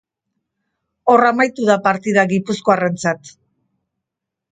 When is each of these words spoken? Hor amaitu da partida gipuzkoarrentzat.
Hor 1.13 1.21
amaitu 1.29 1.67
da 1.67 1.75
partida 1.87 2.23
gipuzkoarrentzat. 2.31 3.31